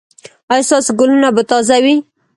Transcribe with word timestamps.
ایا 0.51 0.65
ستاسو 0.67 0.91
ګلونه 0.99 1.29
به 1.35 1.43
تازه 1.49 1.77
وي؟ 1.83 1.95